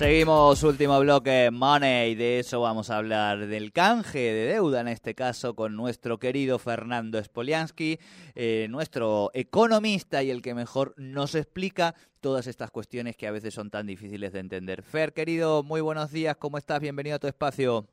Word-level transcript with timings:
Seguimos, 0.00 0.62
último 0.62 0.98
bloque, 0.98 1.50
Money, 1.52 2.14
de 2.14 2.38
eso 2.38 2.62
vamos 2.62 2.88
a 2.88 2.96
hablar, 2.96 3.36
del 3.48 3.70
canje 3.70 4.18
de 4.18 4.46
deuda 4.46 4.80
en 4.80 4.88
este 4.88 5.14
caso 5.14 5.54
con 5.54 5.76
nuestro 5.76 6.16
querido 6.16 6.58
Fernando 6.58 7.22
Spoliansky, 7.22 7.98
eh, 8.34 8.66
nuestro 8.70 9.30
economista 9.34 10.22
y 10.22 10.30
el 10.30 10.40
que 10.40 10.54
mejor 10.54 10.94
nos 10.96 11.34
explica 11.34 11.94
todas 12.22 12.46
estas 12.46 12.70
cuestiones 12.70 13.14
que 13.14 13.26
a 13.26 13.30
veces 13.30 13.52
son 13.52 13.68
tan 13.68 13.86
difíciles 13.86 14.32
de 14.32 14.38
entender. 14.38 14.82
Fer, 14.82 15.12
querido, 15.12 15.62
muy 15.62 15.82
buenos 15.82 16.10
días, 16.10 16.34
¿cómo 16.38 16.56
estás? 16.56 16.80
Bienvenido 16.80 17.16
a 17.16 17.18
tu 17.18 17.26
espacio. 17.26 17.86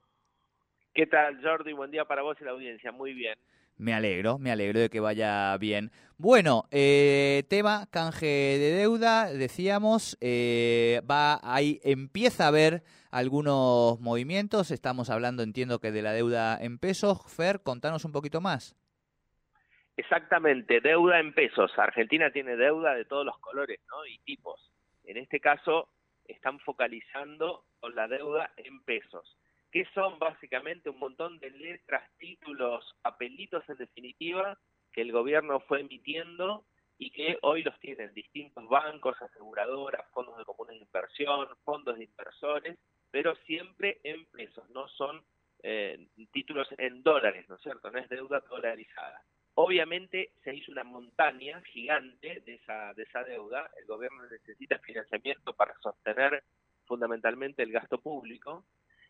¿Qué 0.94 1.08
tal, 1.08 1.44
Jordi? 1.44 1.74
Buen 1.74 1.92
día 1.92 2.06
para 2.06 2.22
vos 2.22 2.38
y 2.40 2.46
la 2.46 2.52
audiencia. 2.52 2.94
Muy 2.94 3.12
bien. 3.12 3.38
Me 3.78 3.94
alegro, 3.94 4.40
me 4.40 4.52
alegro 4.52 4.80
de 4.80 4.90
que 4.90 5.00
vaya 5.00 5.56
bien. 5.58 5.92
Bueno, 6.18 6.64
eh, 6.72 7.44
tema 7.48 7.86
canje 7.92 8.26
de 8.26 8.72
deuda, 8.72 9.32
decíamos, 9.32 10.18
eh, 10.20 11.02
va 11.10 11.40
ahí 11.44 11.80
empieza 11.84 12.46
a 12.46 12.48
haber 12.48 12.82
algunos 13.12 14.00
movimientos. 14.00 14.72
Estamos 14.72 15.12
hablando, 15.12 15.44
entiendo 15.44 15.80
que 15.80 15.92
de 15.92 16.02
la 16.02 16.14
deuda 16.14 16.58
en 16.60 16.80
pesos. 16.80 17.20
Fer, 17.28 17.62
contanos 17.62 18.04
un 18.04 18.14
poquito 18.14 18.42
más. 18.42 18.76
Exactamente, 19.96 20.82
deuda 20.82 21.20
en 21.20 21.34
pesos. 21.34 21.72
Argentina 21.78 22.32
tiene 22.32 22.56
deuda 22.56 22.96
de 22.96 23.06
todos 23.06 23.26
los 23.26 23.38
colores, 23.40 23.80
¿no? 23.90 24.06
Y 24.08 24.18
tipos. 24.20 24.72
En 25.04 25.18
este 25.18 25.40
caso, 25.40 25.90
están 26.26 26.60
focalizando 26.60 27.64
con 27.80 27.94
la 27.96 28.08
deuda 28.08 28.52
en 28.58 28.82
pesos 28.82 29.38
que 29.72 29.86
son 29.94 30.18
básicamente 30.20 30.90
un 30.90 31.00
montón 31.00 31.40
de 31.40 31.52
letras, 31.52 32.10
títulos, 32.18 32.96
papelitos 33.02 33.68
en 33.70 33.78
definitiva, 33.78 34.58
que 34.94 35.02
el 35.02 35.12
gobierno 35.12 35.60
fue 35.62 35.82
emitiendo 35.82 36.66
y 36.98 37.12
que 37.12 37.38
hoy 37.42 37.64
los 37.64 37.80
tienen 37.80 38.14
distintos 38.14 38.68
bancos, 38.68 39.22
aseguradoras, 39.22 40.10
fondos 40.12 40.38
de 40.38 40.46
comunes 40.46 40.80
de 40.80 40.86
inversión, 40.86 41.48
fondos 41.64 41.98
de 41.98 42.06
inversores, 42.06 42.78
pero 43.12 43.36
siempre 43.46 44.00
en 44.04 44.26
pesos, 44.26 44.68
no 44.72 44.88
son 44.88 45.24
eh, 45.64 46.08
títulos 46.32 46.68
en 46.78 47.04
dólares, 47.04 47.48
¿no 47.50 47.56
es 47.56 47.62
cierto? 47.62 47.92
No 47.92 48.00
es 48.00 48.10
deuda 48.10 48.40
dolarizada. 48.50 49.22
Obviamente 49.56 50.32
se 50.44 50.54
hizo 50.56 50.72
una 50.72 50.84
montaña 50.84 51.62
gigante 51.62 52.42
de 52.42 52.56
esa, 52.56 52.94
de 52.94 53.04
esa 53.04 53.24
deuda, 53.24 53.70
el 53.80 53.86
gobierno 53.86 54.24
necesita 54.28 54.78
financiamiento 54.80 55.54
para 55.54 55.76
sostener 55.80 56.44
fundamentalmente 56.86 57.64
el 57.64 57.72
gasto 57.72 58.00
público, 58.00 58.66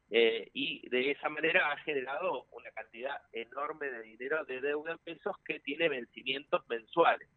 eh, 0.10 0.50
y 0.54 0.88
de 0.90 1.12
esa 1.12 1.30
manera 1.30 1.72
ha 1.72 1.78
generado 1.80 2.46
una 2.52 2.72
cantidad 2.72 3.22
enorme 3.34 3.90
de 3.90 4.02
dinero 4.04 4.46
de 4.46 4.62
deuda 4.62 4.94
en 4.94 4.98
pesos 5.00 5.36
que 5.46 5.60
tiene 5.60 5.90
vencimientos 5.90 6.68
mensuales. 6.70 7.28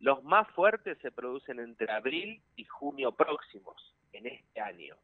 Los 0.00 0.22
más 0.24 0.48
fuertes 0.50 0.98
se 0.98 1.12
producen 1.12 1.60
entre 1.60 1.90
abril 1.90 2.42
y 2.56 2.64
junio 2.64 3.12
próximos 3.12 3.94
en 4.12 4.26
este 4.26 4.60
año. 4.60 4.96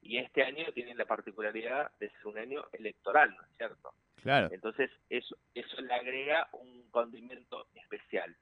Y 0.00 0.18
este 0.18 0.44
año 0.44 0.72
tiene 0.72 0.94
la 0.94 1.04
particularidad 1.04 1.90
de 1.98 2.08
ser 2.10 2.26
un 2.26 2.38
año 2.38 2.64
electoral, 2.72 3.34
¿no 3.34 3.42
es 3.42 3.56
cierto? 3.56 3.92
Claro. 4.22 4.48
Entonces, 4.52 4.90
eso, 5.10 5.36
eso 5.54 5.80
le 5.80 5.92
agrega 5.92 6.48
un 6.52 6.88
condimento 6.90 7.66
especial. 7.74 8.34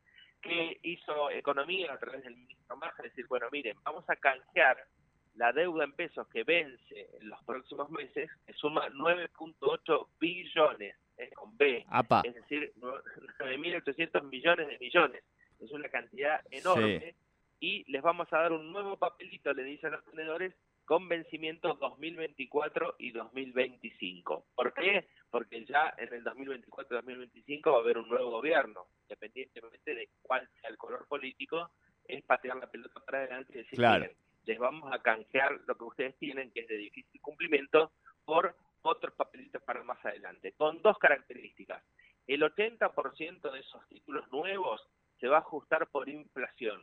¿Qué 0.42 0.78
hizo 0.82 1.30
Economía 1.30 1.92
a 1.92 1.98
través 1.98 2.22
del 2.22 2.36
ministro 2.36 2.76
Maja? 2.76 3.03
Decir, 3.03 3.26
bueno, 3.26 3.48
miren, 3.50 3.76
vamos 3.82 4.04
a 4.08 4.16
canjear 4.16 4.76
la 5.36 5.52
deuda 5.52 5.84
en 5.84 5.92
pesos 5.92 6.26
que 6.28 6.44
vence 6.44 7.08
en 7.20 7.28
los 7.28 7.42
próximos 7.44 7.91
meses 7.91 8.30
que 8.47 8.52
suma 8.54 8.88
9.8 8.88 10.08
billones, 10.19 10.97
es 11.16 11.32
con 11.34 11.56
B, 11.56 11.86
es 12.24 12.34
decir, 12.34 12.72
9.800 12.76 14.22
millones 14.30 14.69
de 14.69 14.78
millones. 14.78 15.24
Es 15.60 15.70
una 15.72 15.88
cantidad 15.88 16.41
enorme. 16.50 17.14
Y 17.58 17.91
les 17.91 18.02
vamos 18.02 18.30
a 18.32 18.38
dar 18.38 18.52
un 18.52 18.70
nuevo 18.70 18.98
papelito, 18.98 19.52
le 19.54 19.64
dicen 19.64 19.92
los 19.92 20.04
tenedores, 20.04 20.54
con 20.84 21.08
vencimiento 21.08 21.74
2024 21.80 22.97
y 22.98 23.12
2025. 23.12 24.47
¿Por 24.54 24.74
qué? 24.74 25.08
Porque 25.30 25.64
ya 25.64 25.94
en 25.97 26.12
el 26.12 26.22
2024 26.22 26.94
y 26.94 26.98
2025 26.98 27.72
va 27.72 27.78
a 27.78 27.80
haber 27.80 27.98
un 27.98 28.08
nuevo 28.08 28.30
gobierno, 28.30 28.86
independientemente 29.04 29.94
de 29.94 30.10
cuál 30.20 30.48
sea 30.60 30.68
el 30.68 30.76
color 30.76 31.06
político, 31.08 31.70
es 32.04 32.22
patear 32.24 32.56
la 32.58 32.70
pelota 32.70 33.00
para 33.00 33.18
adelante 33.18 33.54
y 33.54 33.56
decir, 33.62 33.78
claro 33.78 34.06
les 34.46 34.58
vamos 34.58 34.92
a 34.92 35.02
canjear 35.02 35.60
lo 35.66 35.74
que 35.76 35.84
ustedes 35.84 36.16
tienen, 36.18 36.50
que 36.52 36.60
es 36.60 36.68
de 36.68 36.76
difícil 36.76 37.20
cumplimiento, 37.20 37.92
por 38.24 38.56
otros 38.82 39.14
papelitos 39.14 39.62
para 39.62 39.82
más 39.82 40.04
adelante, 40.04 40.52
con 40.52 40.80
dos 40.80 40.96
características. 40.98 41.82
El 42.26 42.42
80% 42.42 43.52
de 43.52 43.60
esos 43.60 43.86
títulos 43.88 44.30
nuevos 44.32 44.88
se 45.20 45.28
va 45.28 45.36
a 45.38 45.40
ajustar 45.40 45.88
por 45.88 46.08
inflación 46.08 46.80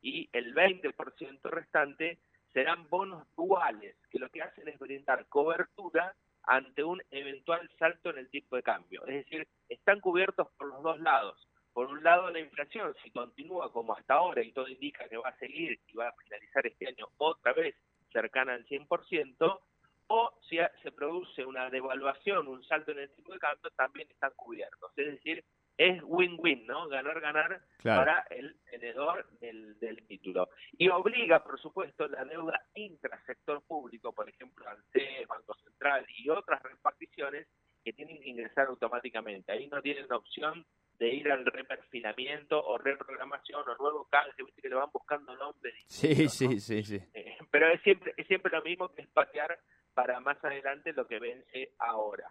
y 0.00 0.28
el 0.32 0.54
20% 0.54 1.40
restante 1.50 2.18
serán 2.52 2.88
bonos 2.88 3.26
duales, 3.36 3.96
que 4.10 4.18
lo 4.18 4.30
que 4.30 4.42
hacen 4.42 4.68
es 4.68 4.78
brindar 4.78 5.26
cobertura 5.26 6.14
ante 6.44 6.82
un 6.82 7.02
eventual 7.10 7.70
salto 7.78 8.10
en 8.10 8.18
el 8.18 8.30
tipo 8.30 8.56
de 8.56 8.62
cambio. 8.62 9.04
Es 9.06 9.24
decir, 9.24 9.46
están 9.68 10.00
cubiertos 10.00 10.48
por 10.56 10.68
los 10.68 10.82
dos 10.82 11.00
lados 11.00 11.48
por 11.78 11.86
un 11.92 12.02
lado 12.02 12.28
la 12.30 12.40
inflación, 12.40 12.92
si 13.04 13.12
continúa 13.12 13.70
como 13.70 13.96
hasta 13.96 14.14
ahora 14.14 14.42
y 14.42 14.50
todo 14.50 14.66
indica 14.66 15.08
que 15.08 15.16
va 15.16 15.28
a 15.28 15.38
seguir 15.38 15.78
y 15.86 15.96
va 15.96 16.08
a 16.08 16.12
finalizar 16.24 16.66
este 16.66 16.88
año 16.88 17.06
otra 17.18 17.52
vez 17.52 17.76
cercana 18.12 18.54
al 18.54 18.66
100%, 18.66 19.60
o 20.08 20.32
si 20.48 20.58
se 20.82 20.90
produce 20.90 21.44
una 21.44 21.70
devaluación, 21.70 22.48
un 22.48 22.64
salto 22.64 22.90
en 22.90 22.98
el 22.98 23.14
tipo 23.14 23.32
de 23.32 23.38
cambio, 23.38 23.70
también 23.76 24.08
están 24.10 24.32
cubiertos. 24.34 24.90
Es 24.96 25.06
decir, 25.06 25.44
es 25.76 26.02
win-win, 26.02 26.66
¿no? 26.66 26.88
Ganar-ganar 26.88 27.60
para 27.84 28.26
el 28.30 28.56
tenedor 28.68 29.24
del, 29.38 29.78
del, 29.78 30.04
título. 30.08 30.48
Y 30.72 30.88
obliga, 30.88 31.44
por 31.44 31.60
supuesto, 31.60 32.08
la 32.08 32.24
deuda 32.24 32.60
intrasector 32.74 33.62
público, 33.62 34.12
por 34.12 34.28
ejemplo, 34.28 34.68
ANSE, 34.68 35.26
Banco 35.28 35.54
Central 35.62 36.04
y 36.08 36.28
otras 36.28 36.60
reparticiones, 36.60 37.46
que 37.84 37.92
tienen 37.92 38.20
que 38.20 38.30
ingresar 38.30 38.66
automáticamente. 38.66 39.52
Ahí 39.52 39.68
no 39.68 39.80
tienen 39.80 40.12
opción 40.12 40.66
de 40.98 41.08
ir 41.08 41.30
al 41.30 41.46
reperfinamiento 41.46 42.62
o 42.62 42.76
reprogramación 42.78 43.62
o 43.68 43.76
nuevo 43.76 44.08
canje, 44.10 44.42
viste 44.42 44.62
que 44.62 44.68
le 44.68 44.74
van 44.74 44.90
buscando 44.92 45.34
nombres. 45.36 45.74
Sí, 45.86 46.28
sí, 46.28 46.60
sí, 46.60 46.82
sí. 46.82 47.00
Eh, 47.14 47.38
pero 47.50 47.68
es 47.68 47.80
siempre, 47.82 48.14
es 48.16 48.26
siempre 48.26 48.50
lo 48.52 48.62
mismo 48.62 48.88
que 48.92 49.02
es 49.02 49.08
patear 49.08 49.58
para 49.94 50.20
más 50.20 50.42
adelante 50.44 50.92
lo 50.92 51.06
que 51.06 51.18
vence 51.18 51.72
ahora. 51.78 52.30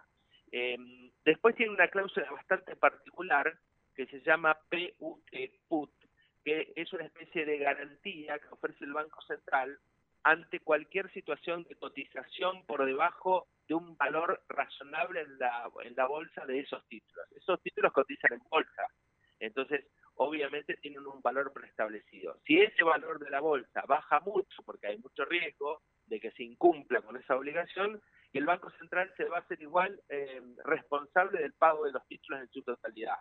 Em, 0.50 1.10
después 1.24 1.54
tiene 1.56 1.72
una 1.72 1.88
cláusula 1.88 2.30
bastante 2.30 2.76
particular 2.76 3.58
que 3.94 4.06
se 4.06 4.20
llama 4.20 4.56
PUT, 4.70 5.90
que 6.44 6.72
es 6.76 6.92
una 6.92 7.04
especie 7.04 7.44
de 7.44 7.58
garantía 7.58 8.38
que 8.38 8.48
ofrece 8.48 8.84
el 8.84 8.92
Banco 8.92 9.20
Central 9.22 9.78
ante 10.22 10.60
cualquier 10.60 11.12
situación 11.12 11.64
de 11.64 11.76
cotización 11.76 12.64
por 12.64 12.84
debajo 12.84 13.48
de 13.68 13.74
un 13.74 13.96
valor 13.96 14.42
razonable 14.48 15.20
en 15.20 15.38
la, 15.38 15.70
en 15.84 15.94
la 15.94 16.06
bolsa 16.06 16.44
de 16.46 16.60
esos 16.60 16.86
títulos. 16.88 17.26
Esos 17.32 17.60
títulos 17.62 17.92
cotizan 17.92 18.32
en 18.32 18.42
bolsa, 18.50 18.86
entonces 19.38 19.84
obviamente 20.14 20.76
tienen 20.76 21.06
un 21.06 21.22
valor 21.22 21.52
preestablecido. 21.52 22.38
Si 22.44 22.60
ese 22.60 22.82
valor 22.82 23.18
de 23.20 23.30
la 23.30 23.40
bolsa 23.40 23.82
baja 23.86 24.20
mucho, 24.20 24.62
porque 24.64 24.88
hay 24.88 24.98
mucho 24.98 25.24
riesgo 25.24 25.82
de 26.06 26.18
que 26.18 26.32
se 26.32 26.42
incumpla 26.42 27.02
con 27.02 27.16
esa 27.16 27.36
obligación, 27.36 28.00
el 28.32 28.46
Banco 28.46 28.70
Central 28.70 29.12
se 29.16 29.24
va 29.24 29.38
a 29.38 29.40
hacer 29.40 29.60
igual 29.62 30.00
eh, 30.08 30.42
responsable 30.64 31.40
del 31.40 31.52
pago 31.54 31.84
de 31.84 31.92
los 31.92 32.06
títulos 32.06 32.40
en 32.40 32.48
su 32.48 32.62
totalidad. 32.62 33.18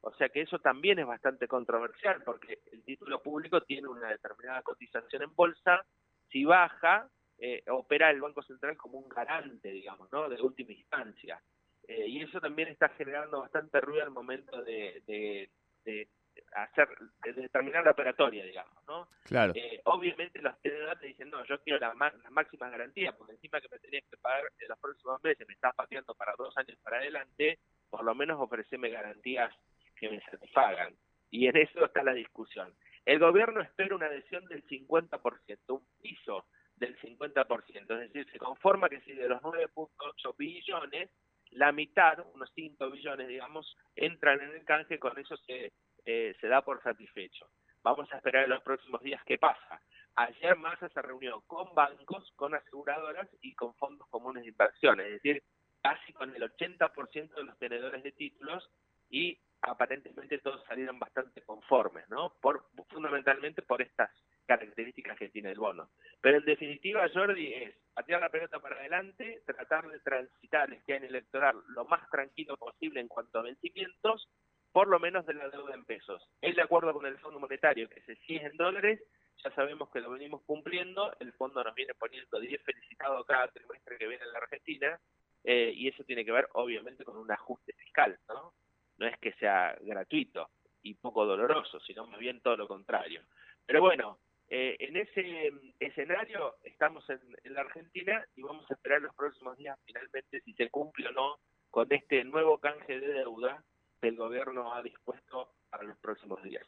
O 0.00 0.12
sea 0.14 0.28
que 0.30 0.40
eso 0.40 0.58
también 0.58 0.98
es 0.98 1.06
bastante 1.06 1.46
controversial, 1.46 2.22
porque 2.24 2.58
el 2.72 2.82
título 2.82 3.22
público 3.22 3.62
tiene 3.62 3.86
una 3.86 4.08
determinada 4.08 4.62
cotización 4.62 5.22
en 5.22 5.34
bolsa, 5.34 5.84
si 6.28 6.44
baja, 6.44 7.08
eh, 7.38 7.62
opera 7.68 8.10
el 8.10 8.20
Banco 8.20 8.42
Central 8.42 8.76
como 8.76 8.98
un 8.98 9.08
garante, 9.08 9.70
digamos, 9.70 10.10
¿no? 10.12 10.28
De 10.28 10.40
última 10.40 10.72
instancia. 10.72 11.42
Eh, 11.88 12.06
y 12.06 12.22
eso 12.22 12.40
también 12.40 12.68
está 12.68 12.88
generando 12.90 13.40
bastante 13.40 13.80
ruido 13.80 14.04
al 14.04 14.10
momento 14.10 14.62
de, 14.62 15.02
de, 15.06 16.08
hacer, 16.54 16.88
de 17.24 17.32
determinar 17.32 17.84
la 17.84 17.90
operatoria, 17.90 18.44
digamos, 18.44 18.84
¿no? 18.86 19.08
Claro. 19.24 19.52
Eh, 19.56 19.80
obviamente 19.84 20.40
los 20.40 20.60
tenedores 20.60 21.00
te 21.00 21.08
dicen, 21.08 21.30
no, 21.30 21.44
yo 21.44 21.60
quiero 21.62 21.80
la, 21.80 21.92
la 21.94 22.30
máxima 22.30 22.70
garantía, 22.70 23.12
porque 23.16 23.32
encima 23.32 23.60
que 23.60 23.68
me 23.68 23.78
tenías 23.78 24.04
que 24.08 24.16
pagar 24.18 24.44
en 24.58 24.68
los 24.68 24.78
próximos 24.78 25.22
meses, 25.22 25.46
me 25.46 25.54
estás 25.54 25.74
pateando 25.74 26.14
para 26.14 26.34
dos 26.38 26.56
años 26.56 26.78
para 26.82 26.98
adelante, 26.98 27.58
por 27.90 28.04
lo 28.04 28.14
menos 28.14 28.40
ofrecerme 28.40 28.90
garantías 28.90 29.52
que 29.96 30.08
me 30.08 30.20
satisfagan. 30.22 30.94
Y 31.30 31.46
en 31.46 31.56
eso 31.56 31.84
está 31.84 32.02
la 32.02 32.12
discusión. 32.12 32.72
El 33.04 33.18
gobierno 33.18 33.60
espera 33.62 33.96
una 33.96 34.06
adhesión 34.06 34.44
del 34.46 34.64
50%, 34.66 35.58
un 35.68 35.86
piso 36.00 36.46
del 36.82 36.98
50%, 36.98 37.80
es 37.80 38.12
decir, 38.12 38.28
se 38.32 38.38
conforma 38.38 38.88
que 38.88 39.00
si 39.02 39.12
de 39.12 39.28
los 39.28 39.40
9.8 39.40 40.36
billones, 40.36 41.10
la 41.52 41.70
mitad, 41.70 42.18
unos 42.34 42.50
5 42.54 42.90
billones, 42.90 43.28
digamos, 43.28 43.76
entran 43.94 44.40
en 44.40 44.50
el 44.50 44.64
canje, 44.64 44.98
con 44.98 45.16
eso 45.16 45.36
se, 45.38 45.72
eh, 46.04 46.34
se 46.40 46.48
da 46.48 46.62
por 46.62 46.82
satisfecho. 46.82 47.48
Vamos 47.84 48.12
a 48.12 48.16
esperar 48.16 48.44
en 48.44 48.50
los 48.50 48.62
próximos 48.62 49.00
días 49.02 49.22
qué 49.24 49.38
pasa. 49.38 49.80
Ayer 50.16 50.56
Massa 50.56 50.88
se 50.88 51.02
reunió 51.02 51.42
con 51.42 51.72
bancos, 51.74 52.32
con 52.34 52.54
aseguradoras 52.54 53.28
y 53.40 53.54
con 53.54 53.74
fondos 53.76 54.08
comunes 54.08 54.42
de 54.42 54.50
inversión, 54.50 55.00
es 55.00 55.10
decir, 55.12 55.42
casi 55.80 56.12
con 56.12 56.34
el 56.34 56.42
80% 56.42 57.34
de 57.34 57.44
los 57.44 57.58
tenedores 57.58 58.02
de 58.02 58.12
títulos 58.12 58.68
y 59.08 59.38
aparentemente 59.62 60.38
todos 60.38 60.64
salieron 60.64 60.98
bastante 60.98 61.42
conformes, 61.42 62.08
¿no? 62.08 62.34
Por, 62.40 62.66
fundamentalmente 62.88 63.62
por 63.62 63.82
estas 63.82 64.10
características 64.46 65.18
que 65.18 65.28
tiene 65.28 65.50
el 65.50 65.58
bono. 65.58 65.90
Pero 66.20 66.38
en 66.38 66.44
definitiva, 66.44 67.08
Jordi, 67.12 67.52
es 67.52 67.74
patear 67.94 68.20
la 68.20 68.28
pelota 68.28 68.58
para 68.60 68.76
adelante, 68.76 69.42
tratar 69.46 69.88
de 69.88 70.00
transitar 70.00 70.72
este 70.72 70.94
año 70.94 71.06
electoral 71.06 71.56
lo 71.68 71.84
más 71.84 72.08
tranquilo 72.10 72.56
posible 72.56 73.00
en 73.00 73.08
cuanto 73.08 73.38
a 73.38 73.42
vencimientos, 73.42 74.28
por 74.72 74.88
lo 74.88 74.98
menos 74.98 75.26
de 75.26 75.34
la 75.34 75.48
deuda 75.48 75.74
en 75.74 75.84
pesos. 75.84 76.26
Es 76.40 76.56
de 76.56 76.62
acuerdo 76.62 76.92
con 76.92 77.06
el 77.06 77.18
Fondo 77.18 77.38
Monetario 77.38 77.88
que 77.88 78.00
se 78.02 78.16
sigue 78.16 78.46
en 78.46 78.56
dólares, 78.56 79.00
ya 79.44 79.50
sabemos 79.54 79.90
que 79.90 80.00
lo 80.00 80.10
venimos 80.10 80.42
cumpliendo, 80.42 81.14
el 81.20 81.32
fondo 81.32 81.62
nos 81.62 81.74
viene 81.74 81.94
poniendo 81.94 82.38
10 82.38 82.62
felicitados 82.62 83.26
cada 83.26 83.48
trimestre 83.48 83.98
que 83.98 84.06
viene 84.06 84.24
en 84.24 84.32
la 84.32 84.38
Argentina, 84.38 85.00
eh, 85.44 85.72
y 85.74 85.88
eso 85.88 86.04
tiene 86.04 86.24
que 86.24 86.32
ver 86.32 86.48
obviamente 86.52 87.04
con 87.04 87.16
un 87.16 87.30
ajuste 87.30 87.72
fiscal, 87.72 88.18
¿no? 88.28 88.54
No 88.98 89.06
es 89.06 89.18
que 89.18 89.32
sea 89.32 89.76
gratuito 89.80 90.50
y 90.82 90.94
poco 90.94 91.26
doloroso, 91.26 91.80
sino 91.80 92.06
más 92.06 92.20
bien 92.20 92.40
todo 92.40 92.56
lo 92.56 92.68
contrario. 92.68 93.22
Pero 93.66 93.80
bueno, 93.80 94.18
eh, 94.54 94.76
en 94.80 94.98
ese 94.98 95.50
escenario 95.80 96.56
estamos 96.62 97.08
en, 97.08 97.54
la 97.54 97.62
Argentina 97.62 98.22
y 98.36 98.42
vamos 98.42 98.70
a 98.70 98.74
esperar 98.74 99.00
los 99.00 99.14
próximos 99.14 99.56
días 99.56 99.78
finalmente 99.86 100.42
si 100.42 100.52
se 100.52 100.68
cumple 100.68 101.08
o 101.08 101.12
no 101.12 101.38
con 101.70 101.90
este 101.90 102.22
nuevo 102.24 102.58
canje 102.58 103.00
de 103.00 103.14
deuda 103.14 103.64
que 103.98 104.08
el 104.08 104.16
gobierno 104.16 104.74
ha 104.74 104.82
dispuesto 104.82 105.54
para 105.70 105.84
los 105.84 105.96
próximos 105.96 106.42
días. 106.42 106.66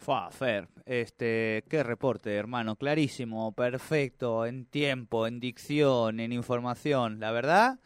Fua, 0.00 0.32
Fer, 0.32 0.66
este, 0.84 1.62
qué 1.70 1.84
reporte, 1.84 2.34
hermano, 2.34 2.74
clarísimo, 2.74 3.54
perfecto, 3.54 4.44
en 4.44 4.66
tiempo, 4.66 5.28
en 5.28 5.38
dicción, 5.38 6.18
en 6.18 6.32
información. 6.32 7.20
La 7.20 7.30
verdad, 7.30 7.78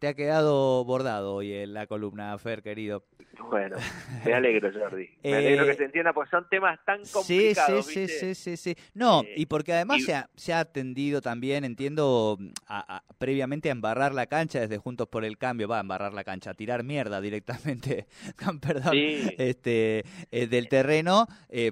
te 0.00 0.08
ha 0.08 0.14
quedado 0.14 0.84
bordado 0.84 1.36
hoy 1.36 1.52
en 1.52 1.74
la 1.74 1.86
columna, 1.86 2.36
Fer, 2.38 2.60
querido. 2.60 3.04
Bueno, 3.54 3.76
me 4.24 4.34
alegro, 4.34 4.70
Jordi. 4.72 5.08
Me 5.22 5.34
alegro 5.34 5.64
que 5.64 5.72
eh, 5.72 5.76
se 5.76 5.84
entienda, 5.84 6.12
porque 6.12 6.30
son 6.30 6.48
temas 6.48 6.78
tan 6.84 7.00
complicados. 7.12 7.86
Sí, 7.86 8.08
sí, 8.08 8.34
sí, 8.34 8.56
sí, 8.56 8.76
No, 8.94 9.22
eh, 9.22 9.34
y 9.36 9.46
porque 9.46 9.72
además 9.72 10.02
se, 10.04 10.14
ha, 10.14 10.28
se, 10.34 10.52
ha, 10.52 10.60
atendido 10.60 11.20
también, 11.20 11.64
entiendo, 11.64 12.38
a, 12.66 13.02
previamente 13.18 13.68
a 13.68 13.72
embarrar 13.72 14.14
la 14.14 14.26
cancha 14.26 14.60
desde 14.60 14.78
Juntos 14.78 15.08
por 15.08 15.24
el 15.24 15.38
Cambio, 15.38 15.68
va 15.68 15.78
a 15.78 15.80
embarrar 15.80 16.14
la 16.14 16.24
cancha, 16.24 16.50
a 16.50 16.54
tirar 16.54 16.82
mierda 16.82 17.20
directamente, 17.20 18.06
perdón, 18.60 18.92
este, 19.38 20.04
eh, 20.30 20.46
del 20.46 20.68
terreno, 20.68 21.26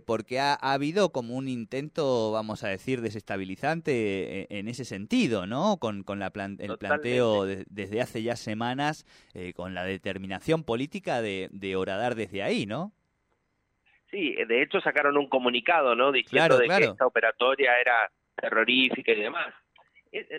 porque 0.06 0.40
ha, 0.40 0.54
habido 0.54 1.10
como 1.10 1.34
un 1.34 1.48
intento, 1.48 2.32
vamos 2.32 2.64
a 2.64 2.68
decir, 2.68 3.00
desestabilizante 3.00 4.46
en 4.56 4.68
ese 4.68 4.84
sentido, 4.84 5.46
¿no? 5.46 5.78
Con, 5.78 6.02
con 6.04 6.18
la 6.18 6.32
el 6.32 6.78
planteo 6.78 7.44
desde 7.44 8.00
hace 8.00 8.22
ya 8.22 8.36
semanas, 8.36 9.04
con 9.54 9.74
la 9.74 9.84
determinación 9.84 10.64
política 10.64 11.20
de 11.20 11.50
de 11.52 11.76
horadar 11.76 12.16
desde 12.16 12.42
ahí, 12.42 12.66
¿no? 12.66 12.92
Sí, 14.10 14.34
de 14.34 14.62
hecho 14.62 14.80
sacaron 14.80 15.16
un 15.16 15.28
comunicado, 15.28 15.94
¿no? 15.94 16.10
Diciendo 16.10 16.58
de 16.58 16.66
que 16.66 16.84
esta 16.84 17.06
operatoria 17.06 17.78
era 17.80 18.10
terrorífica 18.34 19.12
y 19.12 19.20
demás. 19.20 19.54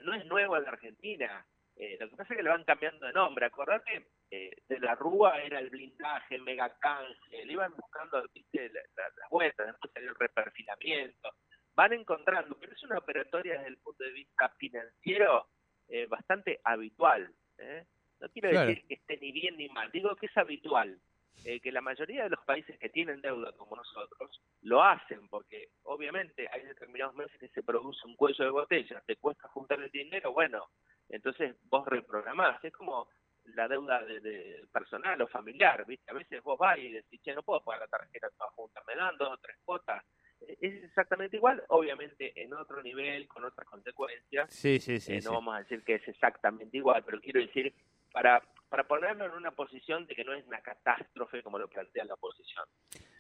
no 0.04 0.14
es 0.14 0.26
nuevo 0.26 0.58
en 0.58 0.64
la 0.64 0.70
Argentina. 0.70 1.46
Eh, 1.76 1.98
lo 2.00 2.10
que 2.10 2.16
pasa 2.16 2.34
es 2.34 2.38
que 2.38 2.44
le 2.44 2.50
van 2.50 2.64
cambiando 2.64 3.08
de 3.08 3.14
nombre. 3.14 3.46
Acordate, 3.46 4.10
eh, 4.30 4.52
de 4.68 4.80
la 4.80 4.96
Rúa 4.96 5.42
era 5.42 5.60
el 5.60 5.70
blindaje, 5.70 6.36
el 6.36 6.44
megacanje, 6.44 7.46
le 7.46 7.54
iban 7.54 7.74
buscando 7.76 8.24
¿viste? 8.34 8.70
las 8.70 9.30
vueltas, 9.30 9.68
después 9.68 9.92
salió 9.94 10.10
el 10.10 10.16
reperfilamiento. 10.16 11.30
Van 11.76 11.94
encontrando, 11.94 12.56
pero 12.60 12.74
es 12.74 12.84
una 12.84 13.00
operatoria 13.00 13.54
desde 13.54 13.70
el 13.70 13.78
punto 13.78 14.04
de 14.04 14.12
vista 14.12 14.50
financiero 14.58 15.48
eh, 15.88 16.06
bastante 16.06 16.60
habitual. 16.64 17.34
¿eh? 17.58 17.86
No 18.24 18.30
quiero 18.30 18.58
decir 18.58 18.86
que 18.88 18.94
esté 18.94 19.18
ni 19.18 19.34
bien 19.34 19.58
ni 19.58 19.68
mal, 19.68 19.92
digo 19.92 20.16
que 20.16 20.28
es 20.28 20.38
habitual. 20.38 20.98
Eh, 21.46 21.60
que 21.60 21.74
la 21.74 21.82
mayoría 21.82 22.24
de 22.24 22.30
los 22.30 22.40
países 22.46 22.80
que 22.80 22.88
tienen 22.88 23.20
deuda 23.20 23.52
como 23.58 23.76
nosotros 23.76 24.40
lo 24.62 24.82
hacen 24.82 25.28
porque 25.28 25.72
obviamente 25.82 26.48
hay 26.50 26.64
determinados 26.64 27.16
meses 27.16 27.38
que 27.38 27.50
se 27.50 27.64
produce 27.64 28.08
un 28.08 28.16
cuello 28.16 28.46
de 28.46 28.52
botella, 28.52 29.04
te 29.06 29.18
cuesta 29.18 29.50
juntar 29.50 29.82
el 29.82 29.92
dinero, 29.92 30.32
bueno, 30.32 30.70
entonces 31.10 31.58
vos 31.64 31.86
reprogramás, 31.86 32.64
es 32.64 32.72
como 32.72 33.10
la 33.56 33.68
deuda 33.68 34.06
de, 34.06 34.66
personal 34.72 35.22
o 35.22 35.28
familiar, 35.28 35.86
¿viste? 35.86 36.12
A 36.12 36.14
veces 36.14 36.42
vos 36.44 36.58
vas 36.58 36.78
y 36.78 36.94
decís, 36.94 37.22
che, 37.22 37.34
no 37.34 37.44
puedo 37.44 37.62
pagar 37.62 37.82
la 37.82 37.88
tarjeta 37.88 38.30
toda 38.38 38.50
junta, 38.52 38.82
me 38.88 38.96
dan 38.96 39.18
dos 39.18 39.34
o 39.34 39.38
tres 39.38 39.58
cuotas. 39.66 40.02
Eh, 40.40 40.58
es 40.62 40.84
exactamente 40.86 41.36
igual, 41.36 41.62
obviamente 41.68 42.32
en 42.42 42.54
otro 42.54 42.82
nivel, 42.82 43.28
con 43.28 43.44
otras 43.44 43.68
consecuencias. 43.68 44.54
Sí, 44.54 44.80
sí, 44.80 45.00
sí. 45.02 45.16
Eh, 45.16 45.22
no 45.24 45.34
vamos 45.34 45.56
a 45.56 45.60
decir 45.60 45.84
que 45.84 45.96
es 45.96 46.08
exactamente 46.08 46.78
igual, 46.78 47.04
pero 47.06 47.20
quiero 47.20 47.42
decir 47.42 47.74
para, 48.14 48.42
para 48.70 48.88
ponerlo 48.88 49.26
en 49.26 49.32
una 49.32 49.52
posición 49.52 50.06
de 50.06 50.16
que 50.16 50.24
no 50.24 50.34
es 50.34 50.46
una 50.48 50.62
catástrofe 50.62 51.44
como 51.44 51.60
lo 51.60 51.68
plantea 51.68 52.06
la 52.06 52.14
oposición. 52.14 52.64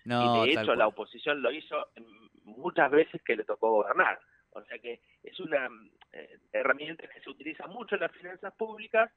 No, 0.05 0.45
y 0.45 0.47
de 0.47 0.61
hecho 0.61 0.75
la 0.75 0.87
oposición 0.87 1.41
lo 1.41 1.51
hizo 1.51 1.89
muchas 2.43 2.89
veces 2.89 3.21
que 3.23 3.35
le 3.35 3.43
tocó 3.43 3.71
gobernar. 3.71 4.19
O 4.51 4.63
sea 4.63 4.77
que 4.77 5.01
es 5.23 5.39
una 5.39 5.67
eh, 6.11 6.37
herramienta 6.51 7.07
que 7.07 7.19
se 7.21 7.29
utiliza 7.29 7.65
mucho 7.67 7.95
en 7.95 8.01
las 8.01 8.11
finanzas 8.11 8.53
públicas 8.53 9.11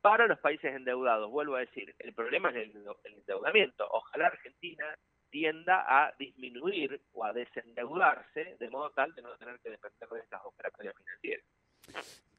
para 0.00 0.28
los 0.28 0.38
países 0.38 0.72
endeudados. 0.74 1.28
Vuelvo 1.28 1.56
a 1.56 1.60
decir, 1.60 1.94
el 1.98 2.14
problema 2.14 2.50
es 2.50 2.56
el, 2.56 2.84
el 3.02 3.14
endeudamiento. 3.14 3.88
Ojalá 3.90 4.28
Argentina 4.28 4.96
tienda 5.30 5.84
a 5.88 6.14
disminuir 6.18 7.00
o 7.12 7.24
a 7.24 7.32
desendeudarse 7.32 8.56
de 8.60 8.70
modo 8.70 8.90
tal 8.90 9.12
de 9.14 9.22
no 9.22 9.36
tener 9.36 9.58
que 9.58 9.70
depender 9.70 10.08
de 10.08 10.20
estas 10.20 10.40
operaciones 10.44 10.94
financieras. 10.96 11.44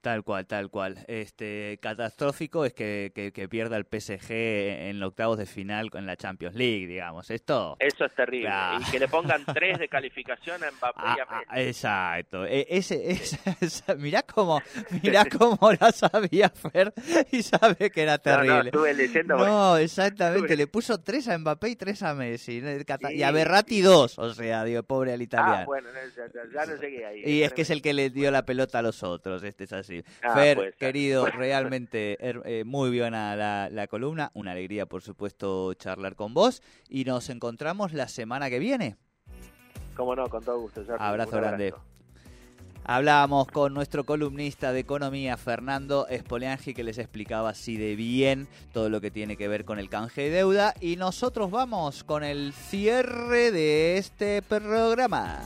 Tal 0.02 0.24
cual, 0.24 0.46
tal 0.46 0.70
cual. 0.70 0.98
Este 1.08 1.80
catastrófico 1.82 2.66
es 2.66 2.74
que, 2.74 3.12
que, 3.14 3.50
pierda 3.50 3.78
el 3.78 3.86
PSG 3.86 4.32
en 4.32 5.00
los 5.00 5.10
octavos 5.10 5.38
de 5.38 5.46
final 5.46 5.90
con 5.90 6.06
la 6.06 6.16
Champions 6.16 6.56
League, 6.56 6.88
digamos. 6.88 7.30
Esto. 7.32 7.76
Eso 7.80 8.06
es 8.06 8.14
terrible. 8.14 8.50
Y 8.80 8.92
que 8.92 9.00
le 9.00 9.08
pongan 9.08 9.44
tres 9.46 9.80
de 9.80 9.88
calificación 9.88 10.64
a 10.64 10.72
Mbappé 10.72 11.02
y 11.02 11.20
a 11.20 11.24
ah, 11.28 11.44
ah, 11.48 11.62
Exacto. 11.62 12.46
E, 12.46 12.68
ese, 12.70 13.12
ese, 13.12 13.96
mirá 13.98 14.22
cómo, 14.24 14.62
mirá 15.02 15.26
cómo 15.26 15.72
la 15.80 15.92
sabía 15.92 16.50
Fer 16.50 16.94
y 17.32 17.42
sabe 17.42 17.90
que 17.90 18.02
era 18.02 18.18
terrible. 18.18 18.48
No, 18.48 18.58
no, 18.58 18.66
estuve 18.66 18.94
leyendo. 18.94 19.38
No, 19.38 19.78
exactamente. 19.78 20.56
Le 20.56 20.68
puso 20.68 21.02
tres 21.02 21.28
a 21.28 21.38
Mbappé 21.38 21.70
y 21.70 21.76
tres 21.76 22.04
a 22.04 22.14
Messi. 22.14 22.62
Y 23.12 23.24
a 23.24 23.32
Berratti 23.32 23.82
dos. 23.82 24.18
O 24.20 24.34
sea, 24.34 24.64
digo, 24.64 24.84
pobre 24.84 25.14
al 25.14 25.22
italiano. 25.22 25.62
Ah, 25.62 25.66
bueno, 25.66 25.90
ya, 26.54 26.66
no 26.66 26.76
llegué 26.76 27.06
ahí. 27.06 27.22
Y 27.26 27.44
es 27.44 27.54
que 27.54 27.64
es 27.64 27.70
el 27.70 27.82
que 27.82 27.94
le 27.94 28.10
dio 28.10 28.30
la 28.32 28.46
pelota 28.46 28.80
a 28.80 28.82
los 28.82 29.04
otros. 29.04 29.44
Este 29.44 29.64
es 29.64 29.74
así. 29.74 29.87
Ah, 30.24 30.34
Fer, 30.34 30.76
querido, 30.78 31.26
realmente 31.26 32.18
eh, 32.20 32.64
muy 32.64 32.98
buena 32.98 33.36
la, 33.36 33.70
la, 33.72 33.88
columna. 33.88 34.32
Una 34.34 34.52
alegría, 34.52 34.86
por 34.86 35.02
supuesto, 35.02 35.74
charlar 35.74 36.16
con 36.16 36.34
vos. 36.34 36.62
Y 36.90 37.06
nos 37.06 37.30
encontramos 37.30 37.94
la 37.94 38.08
semana 38.08 38.50
que 38.50 38.60
viene. 38.60 38.98
Cómo 39.96 40.16
no, 40.16 40.28
con 40.30 40.44
todo 40.44 40.60
gusto. 40.60 40.84
Abrazo 41.00 41.38
grande. 41.38 41.74
Hablábamos 42.90 43.48
con 43.48 43.74
nuestro 43.74 44.06
columnista 44.06 44.72
de 44.72 44.80
economía, 44.80 45.36
Fernando 45.36 46.08
Espoleangi, 46.08 46.74
que 46.74 46.86
les 46.86 46.98
explicaba 47.00 47.50
así 47.50 47.76
de 47.76 47.98
bien 47.98 48.48
todo 48.72 48.90
lo 48.90 49.02
que 49.02 49.12
tiene 49.12 49.36
que 49.36 49.50
ver 49.50 49.66
con 49.66 49.78
el 49.78 49.90
canje 49.90 50.22
de 50.22 50.30
deuda. 50.30 50.74
Y 50.80 50.96
nosotros 50.96 51.52
vamos 51.52 52.06
con 52.06 52.24
el 52.24 52.54
cierre 52.54 53.52
de 53.52 53.98
este 53.98 54.42
programa. 54.42 55.42